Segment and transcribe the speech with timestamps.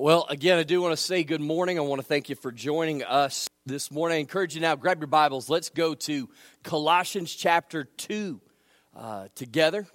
[0.00, 1.76] Well, again, I do want to say good morning.
[1.76, 4.18] I want to thank you for joining us this morning.
[4.18, 5.50] I encourage you now, grab your Bibles.
[5.50, 6.28] Let's go to
[6.62, 8.40] Colossians chapter 2
[8.94, 9.88] uh, together.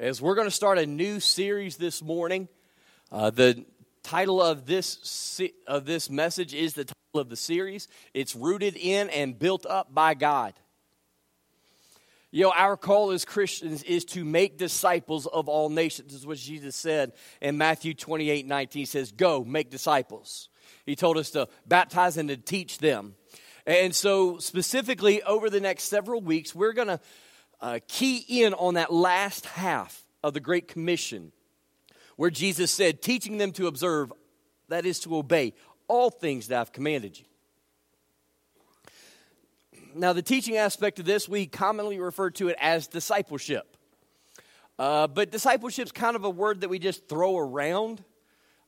[0.00, 2.48] As we're going to start a new series this morning,
[3.12, 3.64] uh, the
[4.02, 7.86] title of this, of this message is the title of the series.
[8.12, 10.54] It's Rooted in and Built Up by God.
[12.32, 16.26] You know, our call as Christians is to make disciples of all nations, This is
[16.26, 18.80] what Jesus said in Matthew 28 19.
[18.80, 20.48] He says, Go, make disciples.
[20.86, 23.16] He told us to baptize and to teach them.
[23.66, 27.00] And so, specifically, over the next several weeks, we're going to
[27.60, 31.32] uh, key in on that last half of the Great Commission,
[32.16, 34.12] where Jesus said, teaching them to observe,
[34.68, 35.52] that is to obey
[35.88, 37.24] all things that I've commanded you
[39.94, 43.76] now, the teaching aspect of this, we commonly refer to it as discipleship.
[44.78, 48.02] Uh, but discipleship is kind of a word that we just throw around.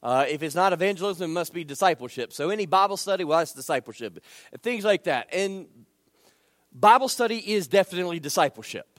[0.02, 2.32] Uh, if it's not evangelism, it must be discipleship.
[2.32, 4.22] So, any Bible study, well, that's discipleship.
[4.62, 5.28] Things like that.
[5.32, 5.66] And
[6.72, 8.98] Bible study is definitely discipleship.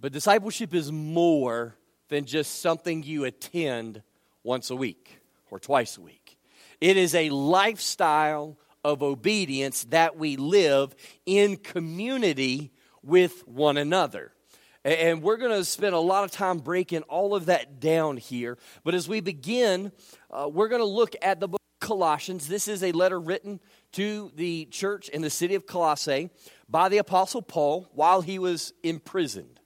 [0.00, 1.76] But discipleship is more
[2.08, 4.02] than just something you attend
[4.42, 6.38] once a week or twice a week,
[6.80, 10.94] it is a lifestyle of obedience that we live
[11.26, 14.32] in community with one another.
[14.84, 18.58] And we're going to spend a lot of time breaking all of that down here.
[18.82, 19.92] But as we begin,
[20.30, 22.48] uh, we're going to look at the book of Colossians.
[22.48, 23.60] This is a letter written
[23.92, 26.30] to the church in the city of Colossae
[26.68, 29.60] by the Apostle Paul while he was imprisoned.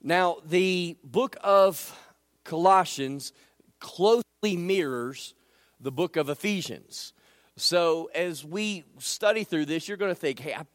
[0.00, 1.98] Now, the book of
[2.44, 3.32] Colossians
[3.80, 5.34] closely mirrors
[5.80, 7.12] the book of Ephesians.
[7.60, 10.68] So, as we study through this, you're going to think, hey, I've,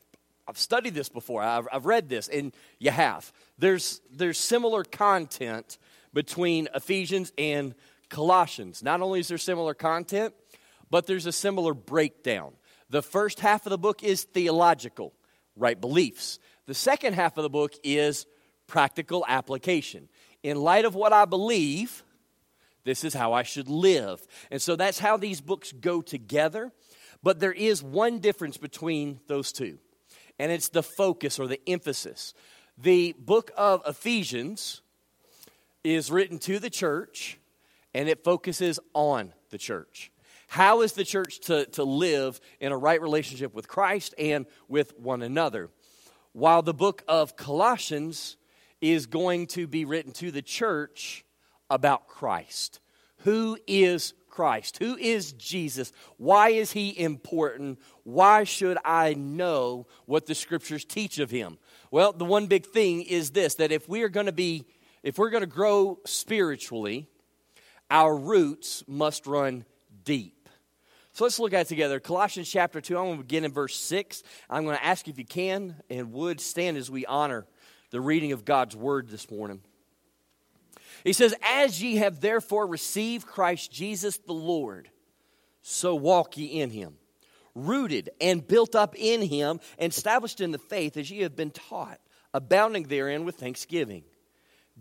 [0.45, 3.31] I've studied this before, I've, I've read this, and you have.
[3.57, 5.77] There's, there's similar content
[6.13, 7.73] between Ephesians and
[8.09, 8.83] Colossians.
[8.83, 10.33] Not only is there similar content,
[10.89, 12.51] but there's a similar breakdown.
[12.89, 15.13] The first half of the book is theological,
[15.55, 16.37] right beliefs.
[16.65, 18.25] The second half of the book is
[18.67, 20.09] practical application.
[20.43, 22.03] In light of what I believe,
[22.83, 24.25] this is how I should live.
[24.51, 26.71] And so that's how these books go together.
[27.21, 29.79] But there is one difference between those two,
[30.37, 32.33] and it's the focus or the emphasis.
[32.77, 34.81] The book of Ephesians
[35.83, 37.39] is written to the church,
[37.93, 40.11] and it focuses on the church.
[40.47, 44.97] How is the church to, to live in a right relationship with Christ and with
[44.99, 45.69] one another?
[46.33, 48.37] While the book of Colossians
[48.81, 51.25] is going to be written to the church
[51.73, 52.79] about Christ.
[53.19, 54.77] Who is Christ?
[54.77, 55.91] Who is Jesus?
[56.17, 57.79] Why is he important?
[58.03, 61.57] Why should I know what the scriptures teach of him?
[61.91, 64.65] Well, the one big thing is this that if we are going to be
[65.03, 67.07] if we're going to grow spiritually,
[67.91, 69.65] our roots must run
[70.05, 70.49] deep.
[71.11, 71.99] So let's look at it together.
[71.99, 74.23] Colossians chapter 2, I'm going to begin in verse 6.
[74.49, 77.45] I'm going to ask if you can and would stand as we honor
[77.91, 79.61] the reading of God's word this morning.
[81.03, 84.89] He says, As ye have therefore received Christ Jesus the Lord,
[85.61, 86.95] so walk ye in him,
[87.55, 91.51] rooted and built up in him, and established in the faith as ye have been
[91.51, 91.99] taught,
[92.33, 94.03] abounding therein with thanksgiving.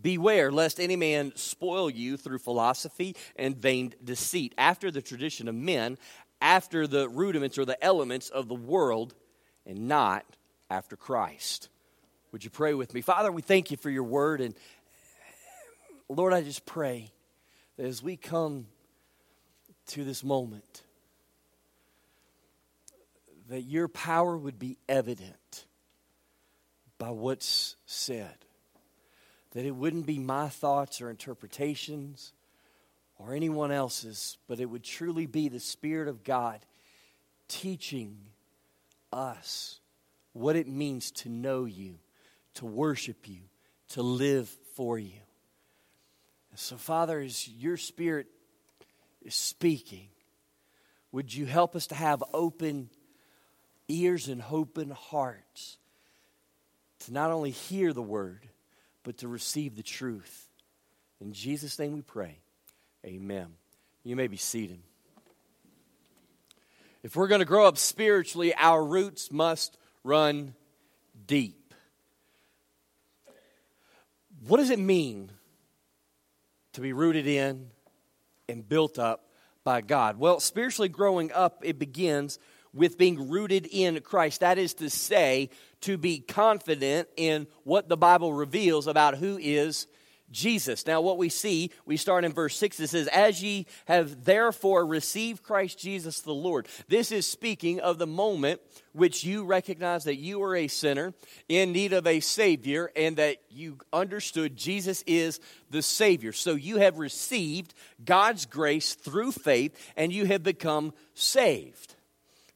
[0.01, 5.55] Beware lest any man spoil you through philosophy and vain deceit, after the tradition of
[5.55, 5.97] men,
[6.41, 9.13] after the rudiments or the elements of the world,
[9.65, 10.25] and not
[10.69, 11.69] after Christ.
[12.31, 13.01] Would you pray with me?
[13.01, 14.55] Father, we thank you for your word and
[16.09, 17.11] Lord, I just pray
[17.77, 18.67] that as we come
[19.87, 20.83] to this moment,
[23.49, 25.65] that your power would be evident
[26.97, 28.35] by what's said.
[29.51, 32.33] That it wouldn't be my thoughts or interpretations
[33.17, 36.59] or anyone else's, but it would truly be the Spirit of God
[37.47, 38.17] teaching
[39.11, 39.79] us
[40.33, 41.99] what it means to know you,
[42.55, 43.41] to worship you,
[43.89, 45.19] to live for you.
[46.55, 48.27] So, Father, as your Spirit
[49.23, 50.07] is speaking,
[51.11, 52.89] would you help us to have open
[53.87, 55.77] ears and open hearts
[56.99, 58.47] to not only hear the word,
[59.03, 60.47] but to receive the truth?
[61.19, 62.37] In Jesus' name we pray.
[63.05, 63.47] Amen.
[64.03, 64.79] You may be seated.
[67.01, 70.53] If we're going to grow up spiritually, our roots must run
[71.25, 71.73] deep.
[74.47, 75.31] What does it mean
[76.73, 77.67] to be rooted in
[78.49, 79.29] and built up
[79.63, 80.17] by God.
[80.17, 82.39] Well, spiritually growing up, it begins
[82.73, 84.41] with being rooted in Christ.
[84.41, 85.49] That is to say,
[85.81, 89.87] to be confident in what the Bible reveals about who is
[90.33, 90.85] Jesus.
[90.85, 92.81] Now, what we see, we start in verse 6.
[92.81, 96.67] It says, As ye have therefore received Christ Jesus the Lord.
[96.89, 98.59] This is speaking of the moment
[98.91, 101.13] which you recognize that you are a sinner
[101.47, 105.39] in need of a Savior and that you understood Jesus is
[105.69, 106.33] the Savior.
[106.33, 111.95] So you have received God's grace through faith and you have become saved.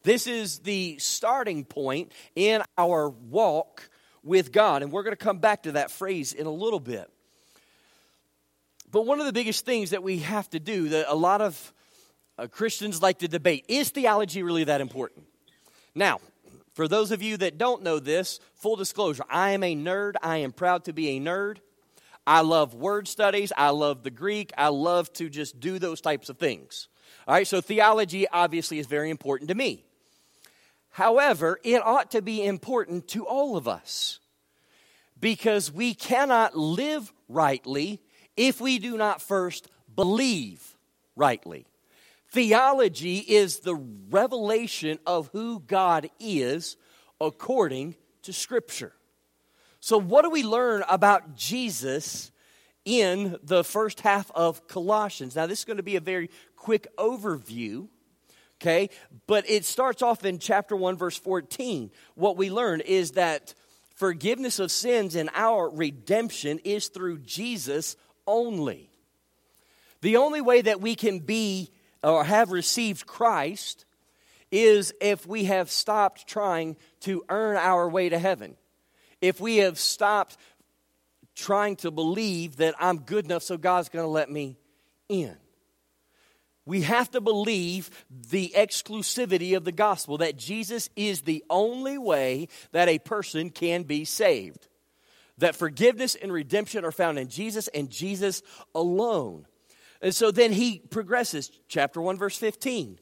[0.04, 3.90] This is the starting point in our walk
[4.24, 4.84] with God.
[4.84, 7.10] And we're going to come back to that phrase in a little bit.
[8.92, 11.74] But one of the biggest things that we have to do that a lot of
[12.38, 15.26] uh, Christians like to debate is theology really that important?
[15.94, 16.20] Now,
[16.74, 20.14] for those of you that don't know this, full disclosure, I am a nerd.
[20.22, 21.58] I am proud to be a nerd.
[22.26, 23.52] I love word studies.
[23.58, 24.54] I love the Greek.
[24.58, 26.88] I love to just do those types of things.
[27.28, 29.84] All right, so theology obviously is very important to me.
[30.92, 34.20] However, it ought to be important to all of us
[35.20, 38.02] because we cannot live rightly
[38.38, 40.78] if we do not first believe
[41.16, 41.66] rightly.
[42.30, 43.76] Theology is the
[44.10, 46.78] revelation of who God is
[47.20, 48.94] according to Scripture.
[49.80, 52.32] So, what do we learn about Jesus
[52.84, 55.36] in the first half of Colossians?
[55.36, 57.88] Now, this is going to be a very quick overview,
[58.62, 58.90] okay?
[59.28, 61.92] But it starts off in chapter 1, verse 14.
[62.16, 63.54] What we learn is that
[63.96, 67.96] forgiveness of sins and our redemption is through Jesus
[68.28, 68.90] only.
[70.02, 71.72] The only way that we can be
[72.04, 73.86] or have received Christ
[74.52, 78.56] is if we have stopped trying to earn our way to heaven.
[79.22, 80.38] If we have stopped
[81.36, 84.58] trying to believe that I'm good enough so God's going to let me
[85.10, 85.36] in.
[86.66, 92.50] We have to believe the exclusivity of the gospel that Jesus is the only way
[92.74, 94.68] that a person can be saved
[95.38, 98.42] that forgiveness and redemption are found in Jesus and Jesus
[98.74, 99.46] alone.
[100.02, 103.00] And so then he progresses, chapter 1, verse 15.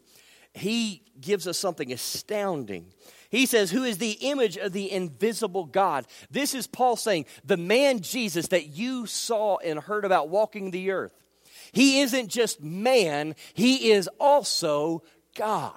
[0.54, 2.94] He gives us something astounding.
[3.30, 6.08] He says, Who is the image of the invisible God?
[6.32, 10.92] This is Paul saying, The man Jesus that you saw and heard about walking the
[10.92, 11.12] earth.
[11.74, 15.04] He isn't just man, he is also
[15.36, 15.74] God.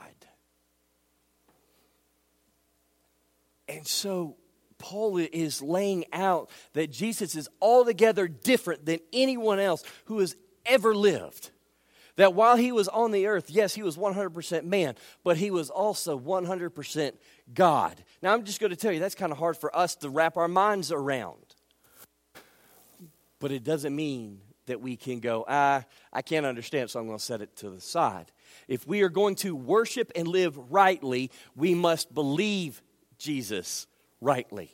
[3.69, 4.37] And so
[4.79, 10.95] Paul is laying out that Jesus is altogether different than anyone else who has ever
[10.95, 11.51] lived.
[12.17, 15.71] That while he was on the earth, yes, he was 100% man, but he was
[15.71, 17.13] also 100%
[17.55, 18.03] God.
[18.23, 20.37] Now, I'm just going to tell you, that's kind of hard for us to wrap
[20.37, 21.55] our minds around.
[23.39, 27.19] But it doesn't mean that we can go, ah, I can't understand, so I'm going
[27.19, 28.33] to set it to the side.
[28.67, 32.83] If we are going to worship and live rightly, we must believe
[33.17, 33.87] Jesus
[34.21, 34.73] rightly.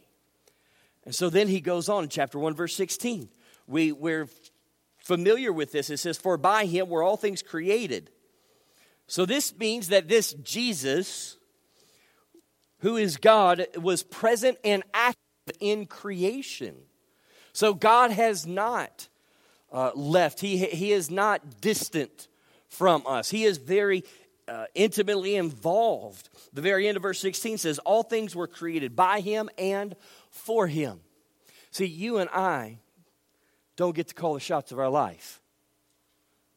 [1.04, 3.28] And so then he goes on in chapter 1, verse 16.
[3.66, 4.28] We, we're
[4.98, 5.90] familiar with this.
[5.90, 8.10] It says, For by him were all things created.
[9.06, 11.36] So this means that this Jesus,
[12.78, 15.16] who is God, was present and active
[15.60, 16.76] in creation.
[17.52, 19.08] So God has not
[19.70, 22.28] uh, left, he, he is not distant
[22.68, 23.30] from us.
[23.30, 24.04] He is very
[24.48, 26.28] uh, intimately involved.
[26.52, 29.94] The very end of verse 16 says, All things were created by him and
[30.30, 31.00] for him.
[31.70, 32.78] See, you and I
[33.76, 35.40] don't get to call the shots of our life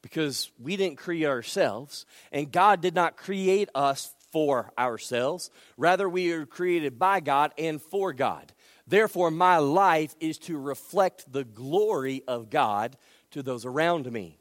[0.02, 5.50] because we didn't create ourselves, and God did not create us for ourselves.
[5.78, 8.54] Rather, we are created by God and for God.
[8.86, 12.98] Therefore, my life is to reflect the glory of God
[13.32, 14.40] to those around me.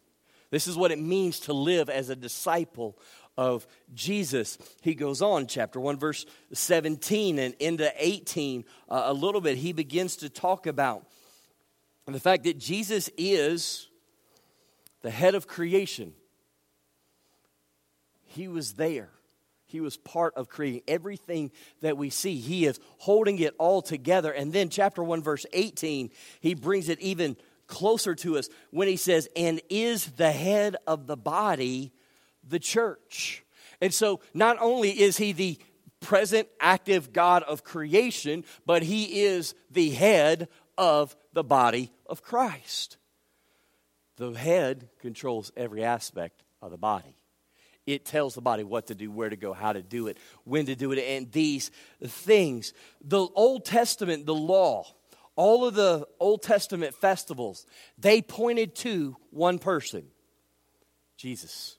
[0.50, 2.98] This is what it means to live as a disciple
[3.36, 4.58] of Jesus.
[4.80, 9.58] He goes on, chapter 1, verse 17 and into 18, uh, a little bit.
[9.58, 11.06] He begins to talk about
[12.06, 13.88] the fact that Jesus is
[15.02, 16.12] the head of creation.
[18.22, 19.10] He was there.
[19.66, 21.50] He was part of creating everything
[21.80, 22.36] that we see.
[22.36, 24.30] He is holding it all together.
[24.30, 28.96] And then, chapter 1, verse 18, he brings it even closer to us when he
[28.96, 31.92] says, and is the head of the body
[32.48, 33.44] the church.
[33.80, 35.58] And so not only is he the
[36.00, 40.48] present active God of creation, but he is the head
[40.78, 42.96] of the body of Christ.
[44.16, 47.16] The head controls every aspect of the body.
[47.86, 50.66] It tells the body what to do, where to go, how to do it, when
[50.66, 51.70] to do it, and these
[52.02, 52.72] things.
[53.04, 54.86] The Old Testament, the law,
[55.36, 60.06] all of the Old Testament festivals, they pointed to one person
[61.16, 61.78] Jesus.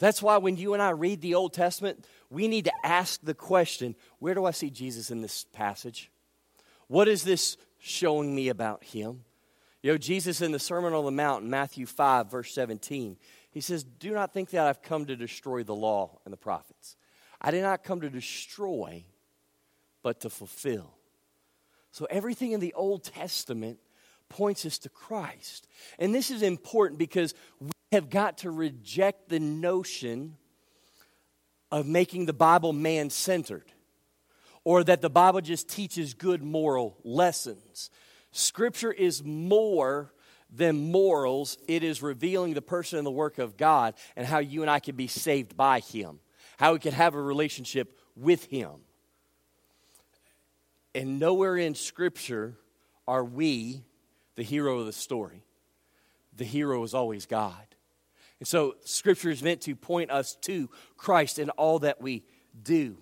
[0.00, 3.34] That's why when you and I read the Old Testament, we need to ask the
[3.34, 6.10] question where do I see Jesus in this passage?
[6.88, 9.24] What is this showing me about him?
[9.82, 13.16] You know, Jesus in the Sermon on the Mount, Matthew 5, verse 17,
[13.50, 16.96] he says, Do not think that I've come to destroy the law and the prophets.
[17.40, 19.04] I did not come to destroy,
[20.02, 20.94] but to fulfill.
[21.92, 23.78] So everything in the Old Testament
[24.28, 25.66] points us to Christ.
[25.98, 30.36] And this is important because we have got to reject the notion
[31.72, 33.72] of making the Bible man centered
[34.64, 37.90] or that the Bible just teaches good moral lessons.
[38.32, 40.12] Scripture is more
[40.52, 44.62] than morals, it is revealing the person and the work of God and how you
[44.62, 46.18] and I can be saved by Him,
[46.58, 48.70] how we can have a relationship with Him.
[50.92, 52.56] And nowhere in Scripture
[53.06, 53.84] are we
[54.34, 55.44] the hero of the story.
[56.36, 57.69] The hero is always God.
[58.40, 62.24] And so, Scripture is meant to point us to Christ in all that we
[62.62, 62.96] do.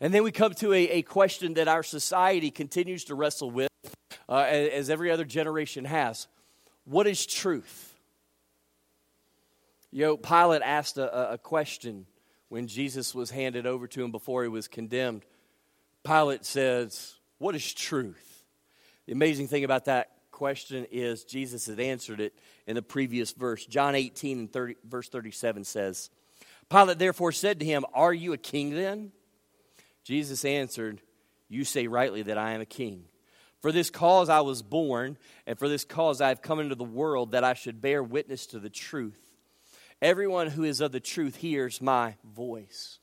[0.00, 3.70] And then we come to a, a question that our society continues to wrestle with,
[4.28, 6.28] uh, as, as every other generation has.
[6.84, 7.94] What is truth?
[9.90, 12.06] You know, Pilate asked a, a question
[12.48, 15.24] when Jesus was handed over to him before he was condemned.
[16.04, 18.44] Pilate says, What is truth?
[19.06, 22.32] The amazing thing about that question is Jesus had answered it
[22.68, 23.66] in the previous verse.
[23.66, 26.10] John 18 and 30, verse 37 says,
[26.70, 29.10] Pilate therefore said to him, Are you a king then?
[30.04, 31.00] Jesus answered,
[31.48, 33.06] You say rightly that I am a king.
[33.62, 36.84] For this cause I was born, and for this cause I have come into the
[36.84, 39.18] world, that I should bear witness to the truth.
[40.00, 43.00] Everyone who is of the truth hears my voice.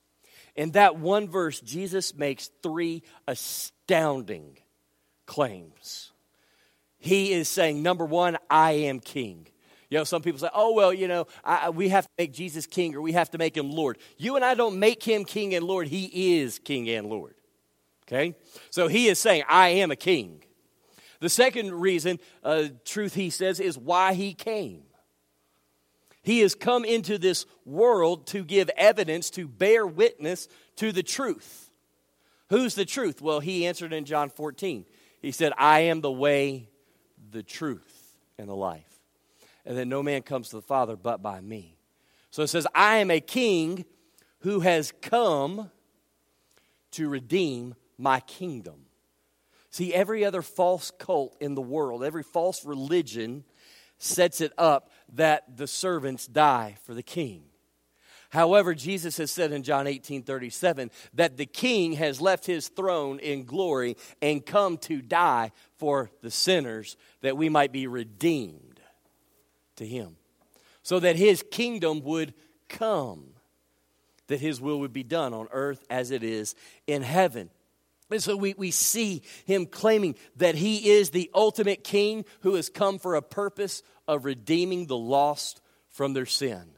[0.56, 4.58] In that one verse, Jesus makes three astounding
[5.25, 6.13] claims.
[7.05, 9.47] He is saying, number one, I am king.
[9.91, 12.65] You know, some people say, oh, well, you know, I, we have to make Jesus
[12.65, 14.00] king or we have to make him Lord.
[14.17, 15.88] You and I don't make him king and Lord.
[15.88, 17.35] He is king and Lord.
[18.07, 18.35] Okay?
[18.71, 20.43] So he is saying, I am a king.
[21.19, 24.81] The second reason, uh, truth he says, is why he came.
[26.24, 30.47] He has come into this world to give evidence, to bear witness
[30.77, 31.69] to the truth.
[32.50, 33.21] Who's the truth?
[33.21, 34.85] Well, he answered in John 14.
[35.21, 36.69] He said, I am the way,
[37.36, 38.96] the truth, and the life
[39.65, 41.77] and that no man comes to the Father but by me.
[42.30, 43.86] So it says, I am a king
[44.39, 45.72] who has come
[46.92, 48.86] to redeem my kingdom.
[49.72, 53.44] See, every other false cult in the world, every false religion
[53.98, 57.44] sets it up that the servants die for the king.
[58.36, 63.18] However, Jesus has said in John 18 37 that the king has left his throne
[63.20, 68.82] in glory and come to die for the sinners that we might be redeemed
[69.77, 70.18] to him
[70.84, 72.34] so that his kingdom would
[72.68, 73.27] come,
[74.27, 76.56] that his will would be done on earth as it is
[76.88, 77.50] in heaven.
[78.12, 82.68] And so we, we see him claiming that he is the ultimate king who has
[82.68, 86.75] come for a purpose of redeeming the lost from their sin.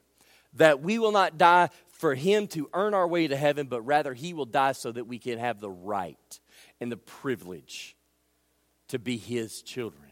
[0.58, 4.14] That we will not die for him to earn our way to heaven, but rather
[4.14, 6.40] he will die so that we can have the right
[6.80, 7.96] and the privilege
[8.90, 10.12] to be his children.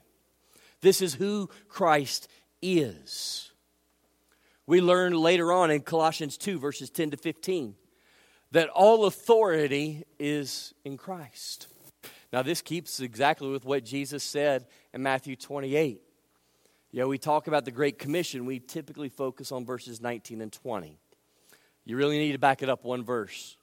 [0.82, 2.28] This is who Christ
[2.62, 3.52] is.
[4.68, 7.76] We learn later on in Colossians 2, verses 10 to 15,
[8.52, 11.68] that all authority is in Christ.
[12.34, 16.02] Now, this keeps exactly with what Jesus said in Matthew 28.
[16.92, 20.52] You know, we talk about the Great Commission, we typically focus on verses 19 and
[20.52, 20.98] 20.
[21.86, 23.58] You really need to back it up one verse.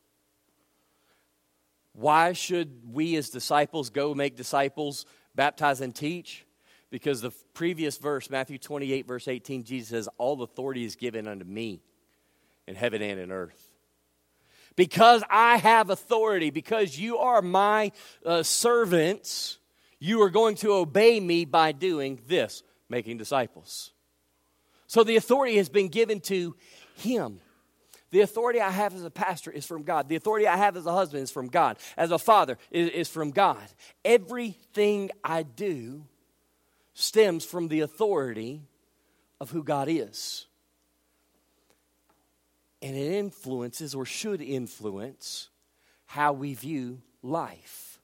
[1.92, 6.46] Why should we as disciples go make disciples, baptize, and teach?
[6.90, 11.44] Because the previous verse, Matthew 28, verse 18, Jesus says, All authority is given unto
[11.44, 11.82] me
[12.66, 13.70] in heaven and in earth.
[14.76, 17.92] Because I have authority, because you are my
[18.24, 19.58] uh, servants,
[19.98, 22.62] you are going to obey me by doing this,
[22.92, 23.90] making disciples.
[24.86, 26.54] So the authority has been given to
[26.94, 27.40] him.
[28.10, 30.08] The authority I have as a pastor is from God.
[30.08, 31.78] The authority I have as a husband is from God.
[31.96, 33.66] As a father is, is from God.
[34.04, 36.04] Everything I do
[36.92, 38.60] stems from the authority
[39.40, 40.46] of who God is.
[42.82, 45.48] And it influences, or should influence,
[46.04, 47.98] how we view life.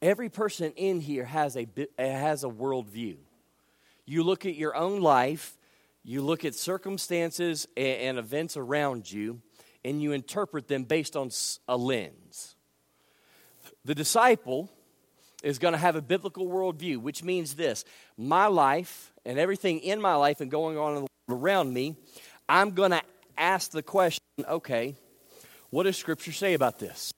[0.00, 1.66] Every person in here has a,
[1.98, 3.16] has a worldview.
[4.08, 5.58] You look at your own life,
[6.02, 9.42] you look at circumstances and events around you,
[9.84, 11.30] and you interpret them based on
[11.68, 12.56] a lens.
[13.84, 14.70] The disciple
[15.42, 17.84] is going to have a biblical worldview, which means this
[18.16, 21.94] my life and everything in my life and going on around me,
[22.48, 23.02] I'm going to
[23.36, 24.96] ask the question okay,
[25.68, 27.12] what does Scripture say about this?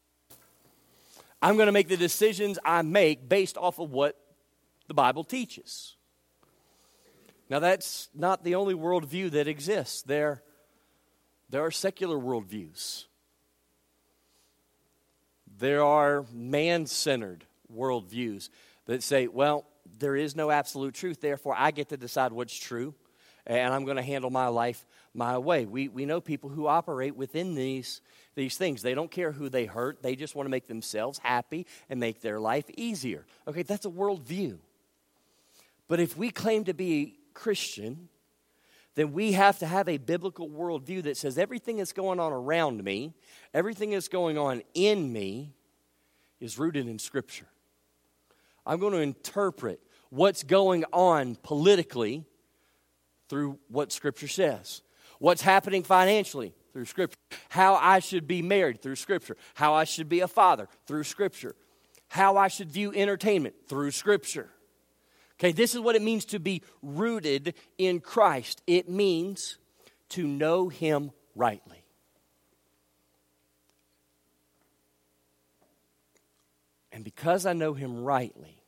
[1.40, 4.18] I'm going to make the decisions I make based off of what
[4.88, 5.94] the Bible teaches.
[7.50, 10.02] Now, that's not the only worldview that exists.
[10.02, 10.40] There,
[11.50, 13.07] there are secular worldviews,
[15.59, 18.49] there are man centered worldviews
[18.87, 19.66] that say, well,
[19.99, 22.95] there is no absolute truth, therefore I get to decide what's true,
[23.47, 25.66] and I'm going to handle my life my way.
[25.66, 28.00] We, we know people who operate within these,
[28.37, 28.80] these things.
[28.80, 32.21] They don't care who they hurt, they just want to make themselves happy and make
[32.21, 33.26] their life easier.
[33.49, 34.59] Okay, that's a worldview.
[35.88, 38.11] But if we claim to be Christian,
[38.97, 42.85] then we have to have a biblical worldview that says everything that's going on around
[42.85, 43.14] me,
[43.54, 45.54] everything that's going on in me,
[46.38, 47.47] is rooted in Scripture.
[48.66, 49.80] I'm going to interpret
[50.11, 52.26] what's going on politically
[53.30, 54.82] through what Scripture says.
[55.18, 57.16] What's happening financially through Scripture.
[57.49, 59.38] How I should be married through Scripture.
[59.54, 61.54] How I should be a father through Scripture.
[62.09, 64.50] How I should view entertainment through Scripture.
[65.40, 68.61] Okay, this is what it means to be rooted in Christ.
[68.66, 69.56] It means
[70.11, 71.82] to know Him rightly.
[76.92, 78.62] And because I know Him rightly,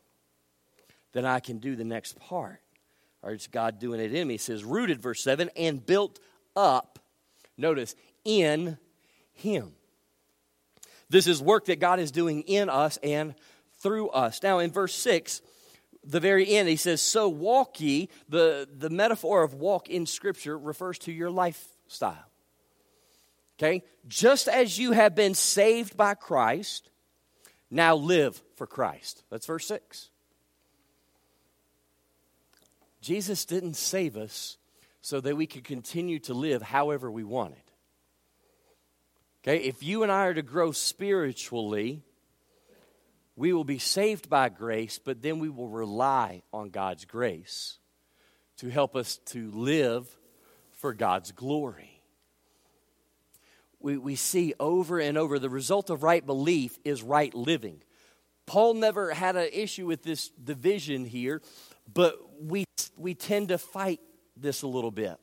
[1.12, 2.60] then I can do the next part.
[3.20, 4.36] Or it's God doing it in me.
[4.36, 6.20] It says, rooted, verse 7, and built
[6.56, 6.98] up,
[7.58, 8.78] notice, in
[9.34, 9.72] Him.
[11.10, 13.34] This is work that God is doing in us and
[13.80, 14.42] through us.
[14.42, 15.42] Now, in verse 6,
[16.04, 18.08] the very end, he says, So walk ye.
[18.28, 22.26] The, the metaphor of walk in Scripture refers to your lifestyle.
[23.58, 23.84] Okay?
[24.08, 26.90] Just as you have been saved by Christ,
[27.70, 29.22] now live for Christ.
[29.30, 30.10] That's verse 6.
[33.00, 34.56] Jesus didn't save us
[35.00, 37.62] so that we could continue to live however we wanted.
[39.42, 39.58] Okay?
[39.58, 42.02] If you and I are to grow spiritually,
[43.36, 47.78] we will be saved by grace, but then we will rely on God's grace
[48.58, 50.08] to help us to live
[50.72, 52.02] for God's glory.
[53.80, 57.82] We, we see over and over the result of right belief is right living.
[58.46, 61.42] Paul never had an issue with this division here,
[61.92, 62.64] but we,
[62.96, 64.00] we tend to fight
[64.36, 65.16] this a little bit.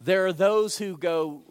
[0.00, 1.42] There are those who go,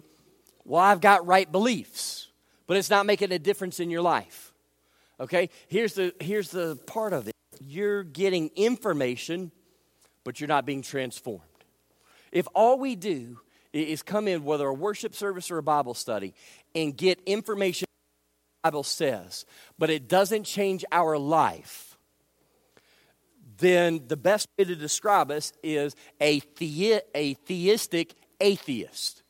[0.63, 2.30] Well, I've got right beliefs,
[2.65, 4.48] but it's not making a difference in your life.
[5.19, 5.49] Okay?
[5.67, 9.51] Here's the, here's the part of it you're getting information,
[10.23, 11.43] but you're not being transformed.
[12.32, 13.39] If all we do
[13.73, 16.34] is come in, whether a worship service or a Bible study,
[16.73, 17.86] and get information
[18.63, 19.45] the Bible says,
[19.77, 21.97] but it doesn't change our life,
[23.58, 29.23] then the best way to describe us is a, the- a theistic atheist.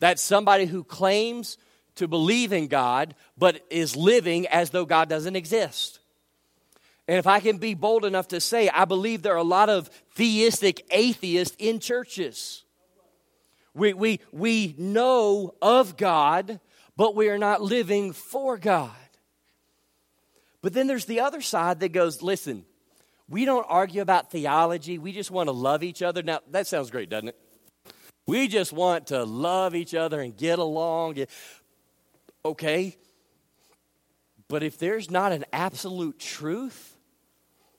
[0.00, 1.58] That's somebody who claims
[1.96, 6.00] to believe in God, but is living as though God doesn't exist.
[7.06, 9.68] And if I can be bold enough to say, I believe there are a lot
[9.68, 12.64] of theistic atheists in churches.
[13.74, 16.60] We, we, we know of God,
[16.96, 18.92] but we are not living for God.
[20.62, 22.64] But then there's the other side that goes, listen,
[23.28, 24.98] we don't argue about theology.
[24.98, 26.22] We just want to love each other.
[26.22, 27.38] Now, that sounds great, doesn't it?
[28.26, 31.16] We just want to love each other and get along.
[32.44, 32.96] Okay,
[34.48, 36.96] but if there's not an absolute truth,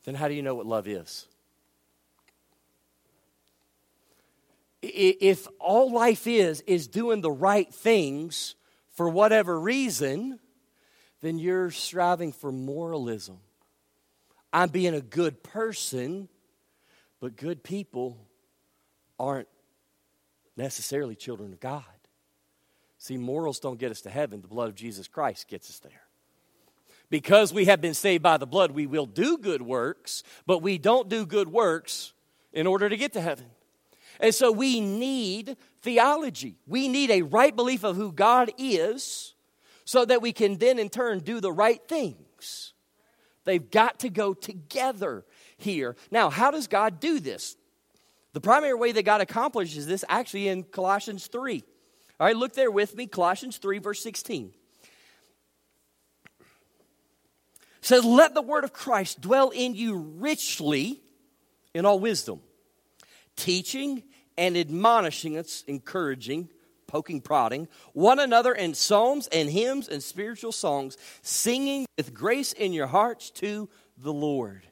[0.05, 1.27] then how do you know what love is?
[4.81, 8.55] If all life is, is doing the right things
[8.93, 10.39] for whatever reason,
[11.21, 13.39] then you're striving for moralism.
[14.53, 16.29] I'm being a good person,
[17.19, 18.17] but good people
[19.19, 19.47] aren't
[20.55, 21.83] necessarily children of God.
[23.05, 26.07] See, morals don't get us to heaven, the blood of Jesus Christ gets us there.
[27.11, 30.79] Because we have been saved by the blood, we will do good works, but we
[30.79, 32.13] don't do good works
[32.51, 33.45] in order to get to heaven.
[34.19, 36.57] And so we need theology.
[36.65, 39.35] We need a right belief of who God is
[39.83, 42.73] so that we can then, in turn, do the right things.
[43.43, 45.25] They've got to go together
[45.57, 45.95] here.
[46.09, 47.55] Now, how does God do this?
[48.33, 51.63] The primary way that God accomplishes this actually in Colossians 3.
[52.19, 54.53] All right, look there with me, Colossians 3, verse 16.
[56.39, 56.45] It
[57.81, 61.01] says, Let the word of Christ dwell in you richly
[61.73, 62.39] in all wisdom,
[63.35, 64.03] teaching
[64.37, 66.49] and admonishing us, encouraging,
[66.87, 72.71] poking, prodding one another in psalms and hymns and spiritual songs, singing with grace in
[72.71, 74.65] your hearts to the Lord.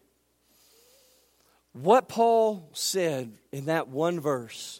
[1.73, 4.79] What Paul said in that one verse,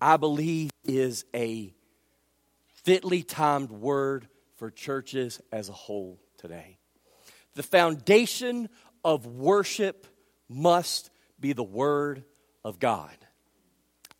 [0.00, 1.75] I believe, is a
[2.86, 6.78] fitly timed word for churches as a whole today.
[7.56, 8.68] The foundation
[9.04, 10.06] of worship
[10.48, 12.22] must be the Word
[12.64, 13.16] of God.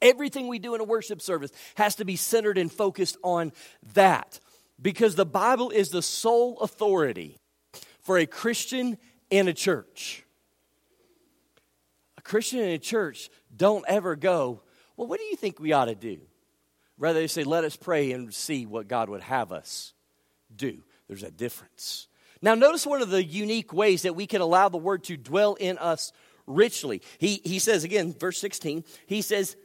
[0.02, 3.52] Everything we do in a worship service has to be centered and focused on
[3.94, 4.40] that
[4.82, 7.38] because the Bible is the sole authority
[8.00, 8.98] for a Christian
[9.30, 10.24] in a church.
[12.18, 14.62] A Christian in a church don't ever go,
[14.96, 16.18] Well, what do you think we ought to do?
[16.98, 19.92] Rather, they say, Let us pray and see what God would have us
[20.54, 20.82] do.
[21.08, 22.08] There's a difference.
[22.42, 25.54] Now, notice one of the unique ways that we can allow the word to dwell
[25.54, 26.12] in us
[26.46, 27.02] richly.
[27.18, 29.56] He, he says again, verse 16, he says,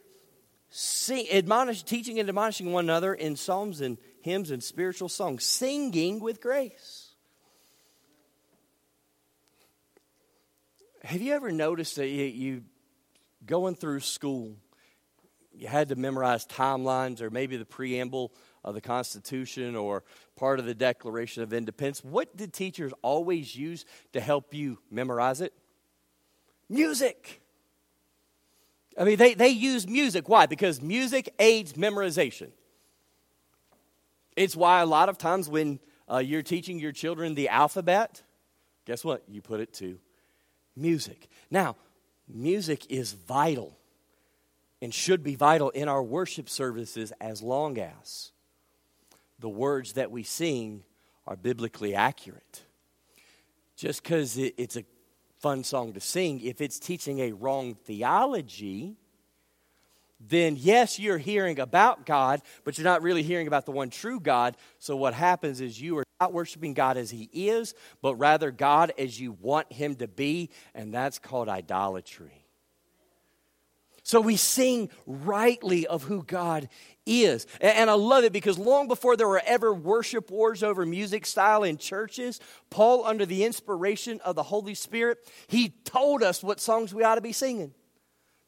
[0.69, 6.19] sing, admonish, teaching and admonishing one another in psalms and hymns and spiritual songs, singing
[6.19, 7.09] with grace.
[11.03, 12.63] Have you ever noticed that you, you
[13.45, 14.55] going through school,
[15.61, 20.03] you had to memorize timelines or maybe the preamble of the Constitution or
[20.35, 22.03] part of the Declaration of Independence?
[22.03, 25.53] What did teachers always use to help you memorize it?
[26.67, 27.43] Music.
[28.97, 30.27] I mean, they, they use music.
[30.27, 30.47] Why?
[30.47, 32.49] Because music aids memorization.
[34.35, 35.79] It's why a lot of times when
[36.11, 38.23] uh, you're teaching your children the alphabet,
[38.85, 39.21] guess what?
[39.27, 39.99] You put it to
[40.75, 41.27] music.
[41.51, 41.75] Now,
[42.27, 43.77] music is vital
[44.81, 48.31] and should be vital in our worship services as long as
[49.39, 50.83] the words that we sing
[51.27, 52.63] are biblically accurate.
[53.75, 54.85] Just because it, it's a
[55.39, 58.95] fun song to sing, if it's teaching a wrong theology,
[60.19, 64.19] then yes, you're hearing about God, but you're not really hearing about the one true
[64.19, 64.55] God.
[64.77, 68.93] So what happens is you are not worshiping God as He is, but rather God
[68.97, 72.40] as you want Him to be, and that's called idolatry.
[74.03, 76.69] So we sing rightly of who God
[77.05, 77.45] is.
[77.59, 81.63] And I love it because long before there were ever worship wars over music style
[81.63, 86.93] in churches, Paul, under the inspiration of the Holy Spirit, he told us what songs
[86.93, 87.73] we ought to be singing.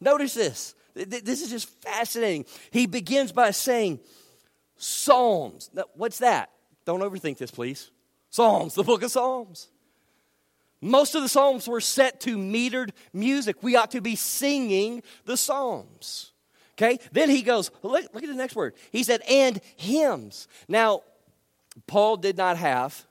[0.01, 0.75] Notice this.
[0.95, 2.45] This is just fascinating.
[2.71, 3.99] He begins by saying,
[4.75, 5.69] Psalms.
[5.93, 6.49] What's that?
[6.85, 7.91] Don't overthink this, please.
[8.29, 9.69] Psalms, the book of Psalms.
[10.83, 13.63] Most of the Psalms were set to metered music.
[13.63, 16.33] We ought to be singing the Psalms.
[16.77, 16.99] Okay?
[17.13, 18.73] Then he goes, look, look at the next word.
[18.91, 20.47] He said, and hymns.
[20.67, 21.03] Now,
[21.87, 23.05] Paul did not have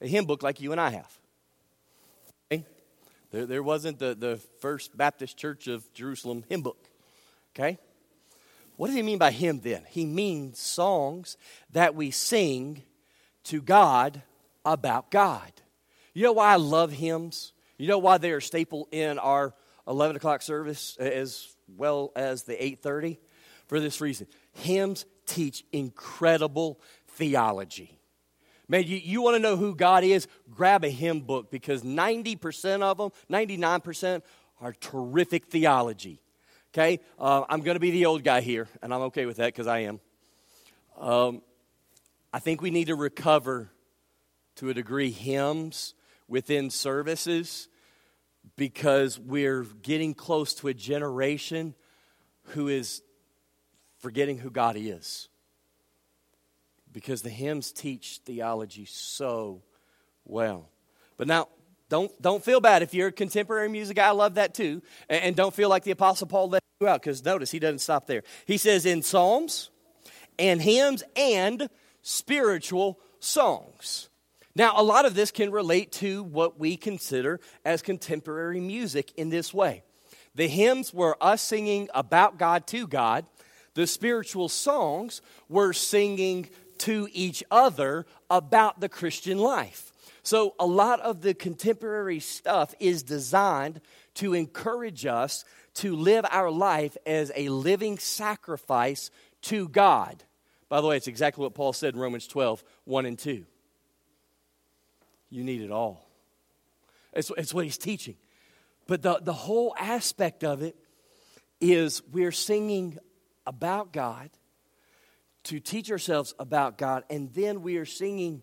[0.00, 1.18] a hymn book like you and I have.
[2.52, 2.64] Okay?
[3.32, 6.78] There, there wasn't the, the First Baptist Church of Jerusalem hymn book.
[7.56, 7.76] Okay?
[8.76, 9.82] What does he mean by hymn then?
[9.88, 11.36] He means songs
[11.72, 12.82] that we sing
[13.44, 14.22] to God
[14.64, 15.50] about God.
[16.14, 17.52] You know why I love hymns?
[17.76, 19.52] You know why they are staple in our
[19.86, 23.18] 11 o'clock service as well as the 8.30?
[23.66, 24.26] For this reason.
[24.52, 27.98] Hymns teach incredible theology.
[28.68, 30.28] Man, you, you want to know who God is?
[30.50, 34.22] Grab a hymn book because 90% of them, 99%
[34.60, 36.20] are terrific theology.
[36.72, 37.00] Okay?
[37.18, 39.66] Uh, I'm going to be the old guy here, and I'm okay with that because
[39.66, 40.00] I am.
[40.98, 41.42] Um,
[42.32, 43.70] I think we need to recover
[44.56, 45.94] to a degree hymns
[46.28, 47.68] within services
[48.56, 51.74] because we're getting close to a generation
[52.48, 53.02] who is
[53.98, 55.28] forgetting who God is.
[56.92, 59.62] Because the hymns teach theology so
[60.24, 60.68] well.
[61.16, 61.48] But now,
[61.88, 64.08] don't, don't feel bad if you're a contemporary music guy.
[64.08, 64.82] I love that too.
[65.08, 67.80] And, and don't feel like the Apostle Paul let you out, because notice he doesn't
[67.80, 68.22] stop there.
[68.46, 69.70] He says in psalms
[70.38, 71.68] and hymns and
[72.02, 74.08] spiritual songs.
[74.56, 79.28] Now, a lot of this can relate to what we consider as contemporary music in
[79.28, 79.82] this way.
[80.36, 83.26] The hymns were us singing about God to God,
[83.74, 89.92] the spiritual songs were singing to each other about the Christian life.
[90.22, 93.80] So, a lot of the contemporary stuff is designed
[94.14, 99.10] to encourage us to live our life as a living sacrifice
[99.42, 100.22] to God.
[100.68, 103.44] By the way, it's exactly what Paul said in Romans 12 1 and 2.
[105.30, 106.08] You need it all.
[107.12, 108.16] It's, it's what he's teaching.
[108.86, 110.76] But the, the whole aspect of it
[111.60, 112.98] is we're singing
[113.46, 114.30] about God
[115.44, 118.42] to teach ourselves about God, and then we are singing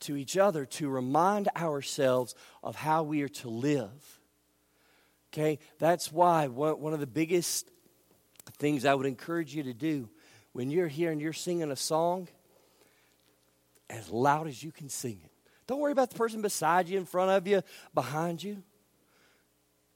[0.00, 4.20] to each other to remind ourselves of how we are to live.
[5.32, 5.58] Okay?
[5.78, 7.70] That's why one of the biggest
[8.58, 10.08] things I would encourage you to do
[10.52, 12.28] when you're here and you're singing a song,
[13.90, 15.32] as loud as you can sing it.
[15.68, 17.62] Don't worry about the person beside you, in front of you,
[17.94, 18.62] behind you.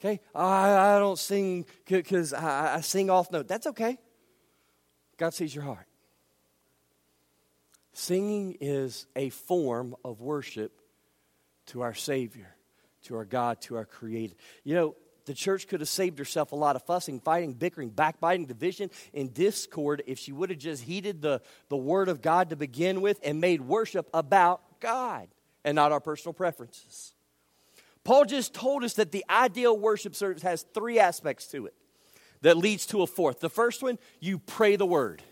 [0.00, 0.20] Okay?
[0.34, 3.48] Oh, I, I don't sing because I, I sing off note.
[3.48, 3.98] That's okay.
[5.16, 5.86] God sees your heart.
[7.94, 10.78] Singing is a form of worship
[11.66, 12.54] to our Savior,
[13.04, 14.34] to our God, to our Creator.
[14.64, 18.44] You know, the church could have saved herself a lot of fussing, fighting, bickering, backbiting,
[18.44, 22.56] division, and discord if she would have just heeded the, the word of God to
[22.56, 25.28] begin with and made worship about God
[25.64, 27.12] and not our personal preferences.
[28.04, 31.74] Paul just told us that the ideal worship service has three aspects to it
[32.40, 33.40] that leads to a fourth.
[33.40, 35.22] The first one, you pray the word.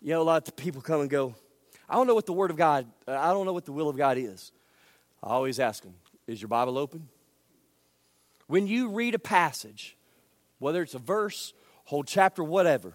[0.00, 1.34] You know, a lot of people come and go,
[1.88, 3.96] I don't know what the word of God, I don't know what the will of
[3.96, 4.52] God is.
[5.22, 5.94] I always ask them,
[6.26, 7.08] is your Bible open?
[8.46, 9.96] When you read a passage,
[10.58, 11.52] whether it's a verse,
[11.84, 12.94] whole chapter, whatever,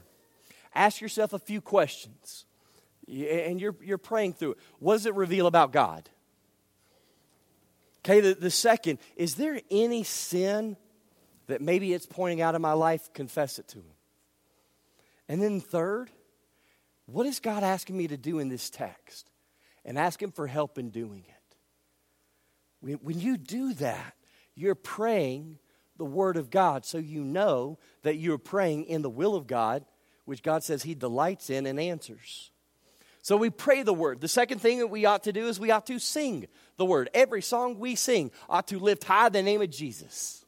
[0.74, 2.46] ask yourself a few questions.
[3.10, 4.58] And you're, you're praying through it.
[4.80, 6.10] What does it reveal about God?
[8.06, 10.78] Okay, the, the second, is there any sin
[11.48, 13.12] that maybe it's pointing out in my life?
[13.14, 13.96] Confess it to Him.
[15.28, 16.10] And then third,
[17.06, 19.30] what is God asking me to do in this text?
[19.84, 21.56] And ask Him for help in doing it.
[22.80, 24.14] When, when you do that,
[24.56, 25.58] you're praying
[25.98, 29.84] the Word of God so you know that you're praying in the will of God,
[30.26, 32.52] which God says He delights in and answers.
[33.22, 34.22] So we pray the word.
[34.22, 37.10] The second thing that we ought to do is we ought to sing the word.
[37.14, 40.46] Every song we sing ought to lift high the name of Jesus.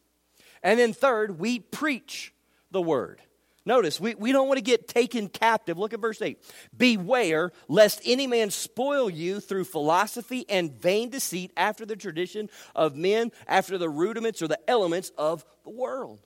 [0.64, 2.34] And then third, we preach
[2.72, 3.22] the word.
[3.64, 5.78] Notice, we, we don't want to get taken captive.
[5.78, 6.42] Look at verse 8.
[6.76, 12.96] Beware lest any man spoil you through philosophy and vain deceit after the tradition of
[12.96, 16.20] men, after the rudiments or the elements of the world.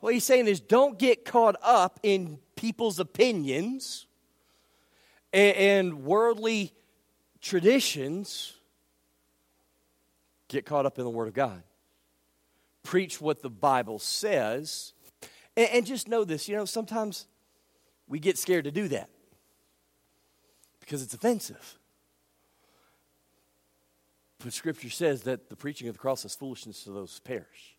[0.00, 4.05] What he's saying is don't get caught up in people's opinions
[5.36, 6.72] and, worldly
[7.40, 8.54] traditions
[10.48, 11.62] get caught up in the Word of God.
[12.82, 14.92] Preach what the Bible says.
[15.56, 17.26] And, and just know this you know, sometimes
[18.08, 19.10] we get scared to do that
[20.80, 21.78] because it's offensive.
[24.42, 27.75] But Scripture says that the preaching of the cross is foolishness to those who perish.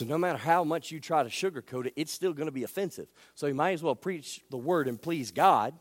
[0.00, 2.62] So no matter how much you try to sugarcoat it, it's still going to be
[2.62, 3.06] offensive.
[3.34, 5.74] So you might as well preach the word and please God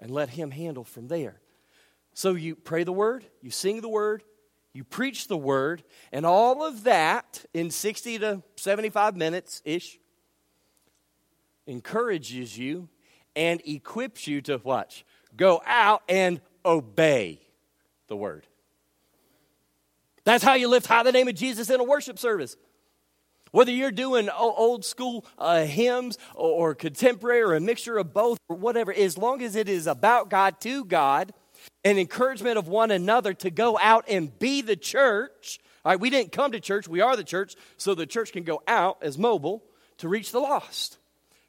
[0.00, 1.38] and let Him handle from there.
[2.14, 4.24] So you pray the word, you sing the word,
[4.72, 10.00] you preach the word, and all of that in 60 to 75 minutes ish
[11.68, 12.88] encourages you
[13.36, 15.06] and equips you to watch,
[15.36, 17.40] go out and obey
[18.08, 18.48] the word.
[20.24, 22.56] That's how you lift high the name of Jesus in a worship service.
[23.52, 28.56] Whether you're doing old school uh, hymns or contemporary or a mixture of both or
[28.56, 31.34] whatever, as long as it is about God to God
[31.84, 35.60] and encouragement of one another to go out and be the church.
[35.84, 38.42] All right, we didn't come to church, we are the church, so the church can
[38.42, 39.62] go out as mobile
[39.98, 40.96] to reach the lost.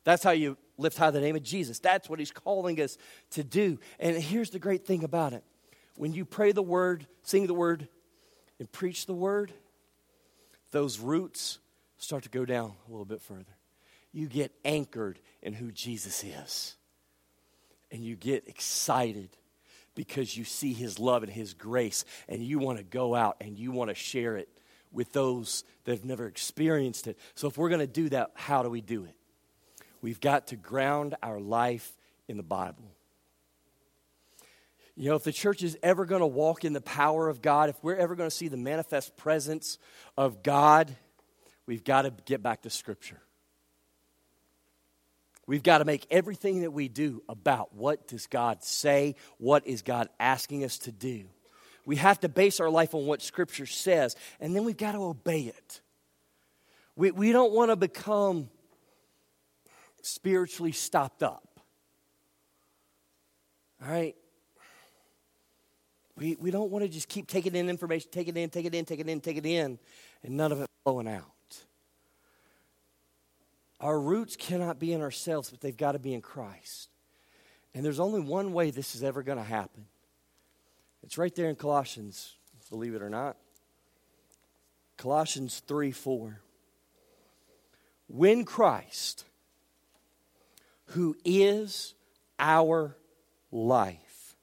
[0.03, 1.79] That's how you lift high the name of Jesus.
[1.79, 2.97] That's what he's calling us
[3.31, 3.79] to do.
[3.97, 5.43] And here's the great thing about it
[5.95, 7.87] when you pray the word, sing the word,
[8.59, 9.53] and preach the word,
[10.71, 11.59] those roots
[12.03, 13.57] start to go down a little bit further.
[14.11, 16.75] You get anchored in who Jesus is.
[17.91, 19.29] And you get excited
[19.95, 23.57] because you see his love and his grace, and you want to go out and
[23.57, 24.49] you want to share it
[24.91, 27.17] with those that have never experienced it.
[27.35, 29.15] So, if we're going to do that, how do we do it?
[30.01, 31.95] We've got to ground our life
[32.27, 32.91] in the Bible.
[34.95, 37.69] You know, if the church is ever going to walk in the power of God,
[37.69, 39.79] if we're ever going to see the manifest presence
[40.17, 40.95] of God
[41.65, 43.21] we've got to get back to Scripture.
[45.45, 49.15] We've got to make everything that we do about what does God say?
[49.38, 51.26] What is God asking us to do?
[51.86, 55.04] We have to base our life on what Scripture says, and then we've got to
[55.04, 55.82] obey it.
[56.95, 58.49] We, we don't want to become
[60.02, 61.60] spiritually stopped up.
[63.84, 64.15] All right?
[66.15, 68.76] We, we don't want to just keep taking in information, take it in, take it
[68.76, 69.80] in, take it in, take it in,
[70.23, 71.26] and none of it flowing out.
[73.83, 76.89] Our roots cannot be in ourselves, but they've got to be in Christ.
[77.75, 79.87] And there's only one way this is ever going to happen.
[81.03, 82.31] It's right there in Colossians,
[82.69, 83.35] believe it or not.
[84.95, 86.39] Colossians 3 4.
[88.07, 89.25] When Christ,
[90.85, 91.93] who is
[92.39, 92.95] our
[93.51, 94.37] life,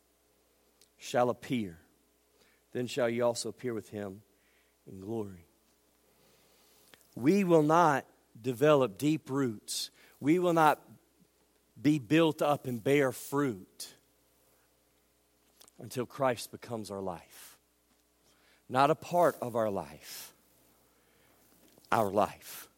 [0.99, 1.79] shall appear,
[2.73, 4.21] then shall ye also appear with him
[4.87, 5.47] in glory.
[7.15, 8.05] We will not
[8.41, 9.91] develop deep roots.
[10.21, 10.81] We will not
[11.81, 13.89] be built up and bear fruit
[15.79, 17.59] until Christ becomes our life.
[18.69, 20.33] Not a part of our life,
[21.91, 22.69] our life.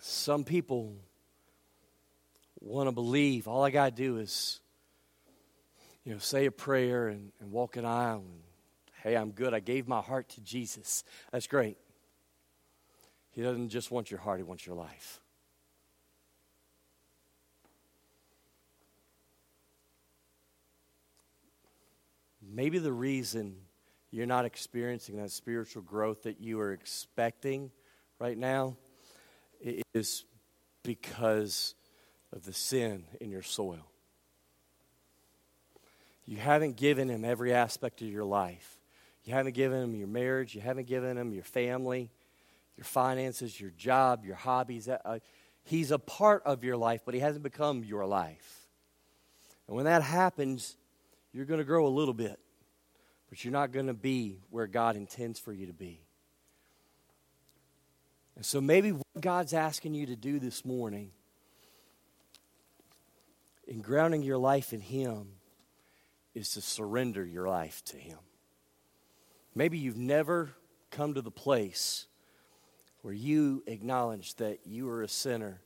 [0.00, 0.94] Some people
[2.60, 4.60] want to believe, all I got to do is,
[6.04, 8.40] you know, say a prayer and, and walk an aisle and,
[9.02, 9.54] hey, I'm good.
[9.54, 11.04] I gave my heart to Jesus.
[11.32, 11.76] That's great.
[13.30, 15.20] He doesn't just want your heart, He wants your life.
[22.42, 23.54] Maybe the reason
[24.10, 27.70] you're not experiencing that spiritual growth that you are expecting
[28.18, 28.76] right now
[29.94, 30.24] is
[30.82, 31.74] because
[32.32, 33.86] of the sin in your soil.
[36.30, 38.78] You haven't given him every aspect of your life.
[39.24, 40.54] You haven't given him your marriage.
[40.54, 42.12] You haven't given him your family,
[42.76, 44.88] your finances, your job, your hobbies.
[44.88, 45.18] Uh,
[45.64, 48.68] he's a part of your life, but he hasn't become your life.
[49.66, 50.76] And when that happens,
[51.32, 52.38] you're going to grow a little bit,
[53.28, 56.00] but you're not going to be where God intends for you to be.
[58.36, 61.10] And so maybe what God's asking you to do this morning
[63.66, 65.39] in grounding your life in Him
[66.34, 68.18] is to surrender your life to Him.
[69.54, 70.50] Maybe you've never
[70.90, 72.06] come to the place
[73.02, 75.60] where you acknowledge that you are a sinner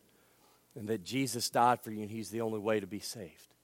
[0.74, 3.54] and that Jesus died for you and He's the only way to be saved.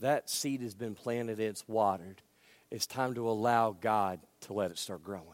[0.00, 2.20] That seed has been planted, it's watered.
[2.70, 5.24] It's time to allow God to let it start growing.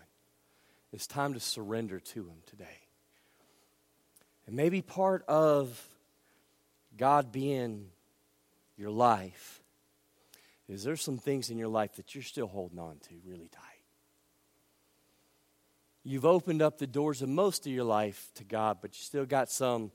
[0.92, 2.66] It's time to surrender to Him today.
[4.46, 5.82] And maybe part of
[6.96, 7.86] God being
[8.80, 9.60] your life
[10.66, 13.62] is there some things in your life that you're still holding on to really tight.
[16.04, 19.26] You've opened up the doors of most of your life to God, but you still
[19.26, 19.90] got some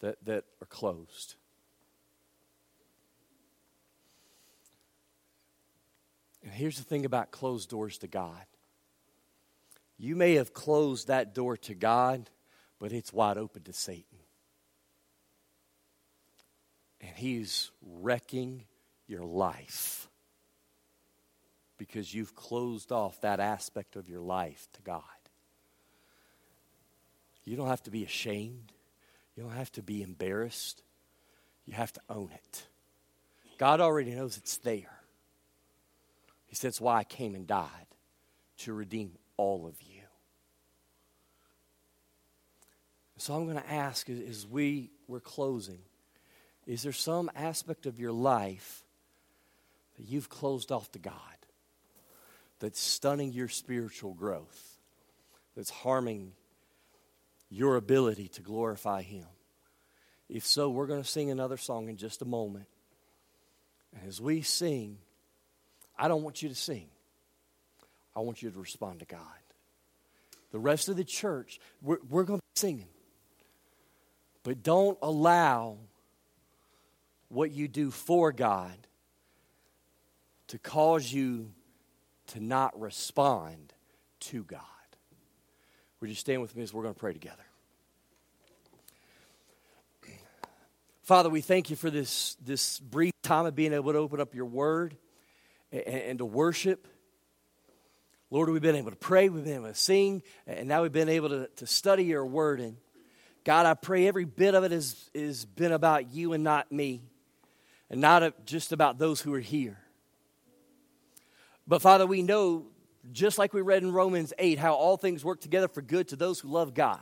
[0.00, 1.34] that, that are closed.
[6.42, 8.44] And here's the thing about closed doors to God
[9.98, 12.30] you may have closed that door to God,
[12.78, 14.15] but it's wide open to Satan.
[17.16, 18.64] And he's wrecking
[19.06, 20.06] your life
[21.78, 25.02] because you've closed off that aspect of your life to God.
[27.44, 28.70] You don't have to be ashamed.
[29.34, 30.82] You don't have to be embarrassed.
[31.64, 32.66] You have to own it.
[33.56, 35.00] God already knows it's there.
[36.44, 37.86] He says, why I came and died
[38.58, 40.02] to redeem all of you.
[43.16, 45.78] So I'm going to ask as we were closing,
[46.66, 48.84] is there some aspect of your life
[49.96, 51.14] that you've closed off to God
[52.58, 54.78] that's stunning your spiritual growth,
[55.54, 56.32] that's harming
[57.48, 59.26] your ability to glorify Him?
[60.28, 62.66] If so, we're going to sing another song in just a moment.
[63.94, 64.98] And as we sing,
[65.96, 66.88] I don't want you to sing.
[68.14, 69.20] I want you to respond to God.
[70.50, 72.88] The rest of the church, we're, we're going to be singing.
[74.42, 75.78] But don't allow
[77.28, 78.76] what you do for God
[80.48, 81.50] to cause you
[82.28, 83.72] to not respond
[84.20, 84.60] to God.
[86.00, 87.42] Would you stand with me as we're going to pray together?
[91.02, 94.34] Father, we thank you for this, this brief time of being able to open up
[94.34, 94.96] your word
[95.72, 96.86] and, and to worship.
[98.30, 101.08] Lord, we've been able to pray, we've been able to sing, and now we've been
[101.08, 102.60] able to, to study your word.
[102.60, 102.76] And
[103.44, 107.02] God, I pray every bit of it has, has been about you and not me
[107.90, 109.78] and not just about those who are here.
[111.66, 112.66] But Father, we know,
[113.12, 116.16] just like we read in Romans 8, how all things work together for good to
[116.16, 117.00] those who love God.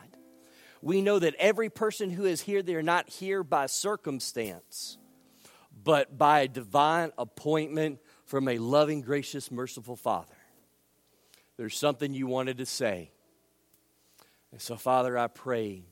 [0.81, 4.99] We know that every person who is here, they're not here by circumstance,
[5.83, 10.35] but by divine appointment from a loving, gracious, merciful Father.
[11.57, 13.11] There's something you wanted to say.
[14.53, 15.85] And so, Father, I pray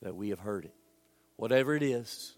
[0.00, 0.74] that we have heard it.
[1.36, 2.34] Whatever it is,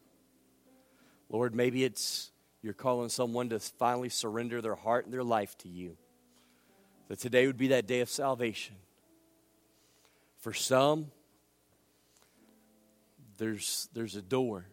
[1.28, 2.30] Lord, maybe it's
[2.62, 5.98] you're calling someone to finally surrender their heart and their life to you.
[7.08, 8.76] That today would be that day of salvation.
[10.38, 11.10] For some,
[13.36, 14.64] there's, there's a door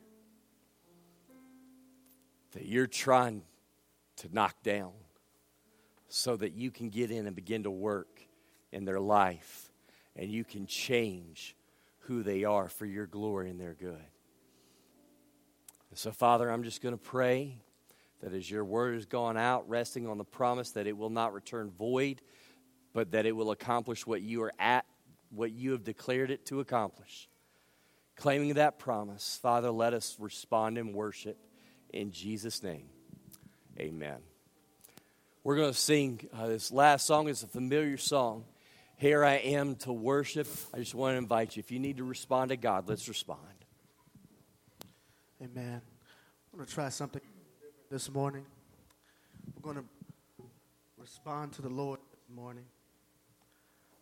[2.53, 3.43] that you're trying
[4.17, 4.91] to knock down
[6.07, 8.21] so that you can get in and begin to work
[8.71, 9.71] in their life
[10.15, 11.55] and you can change
[11.99, 13.99] who they are for your glory and their good.
[15.93, 17.57] So, Father, I'm just going to pray
[18.21, 21.33] that as your word has gone out, resting on the promise that it will not
[21.33, 22.21] return void,
[22.93, 24.85] but that it will accomplish what you are at,
[25.31, 27.27] what you have declared it to accomplish.
[28.15, 31.37] Claiming that promise, Father, let us respond in worship
[31.89, 32.87] in Jesus' name.
[33.79, 34.19] Amen.
[35.43, 37.27] We're going to sing uh, this last song.
[37.27, 38.45] It's a familiar song.
[38.97, 40.47] Here I am to worship.
[40.73, 41.61] I just want to invite you.
[41.61, 43.60] If you need to respond to God, let's respond.
[45.43, 45.81] Amen.
[46.53, 47.21] I'm going to try something
[47.89, 48.45] this morning.
[49.55, 50.45] We're going to
[50.99, 52.65] respond to the Lord this morning.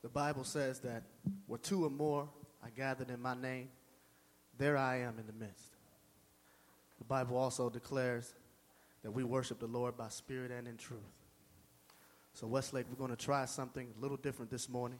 [0.01, 1.03] The Bible says that
[1.47, 2.27] where two or more
[2.61, 3.69] are gathered in my name,
[4.57, 5.77] there I am in the midst.
[6.97, 8.33] The Bible also declares
[9.03, 10.99] that we worship the Lord by spirit and in truth.
[12.33, 14.99] So, Westlake, we're going to try something a little different this morning.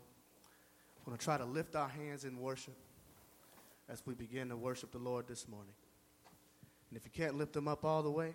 [1.00, 2.78] We're going to try to lift our hands in worship
[3.90, 5.74] as we begin to worship the Lord this morning.
[6.90, 8.34] And if you can't lift them up all the way,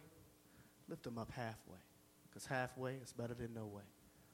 [0.88, 1.78] lift them up halfway,
[2.28, 3.82] because halfway is better than no way.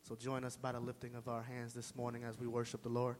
[0.03, 2.89] So join us by the lifting of our hands this morning as we worship the
[2.89, 3.17] Lord.